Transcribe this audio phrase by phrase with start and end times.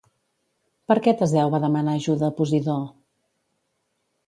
[0.91, 2.81] Per què Teseu va demanar ajuda a Posidó?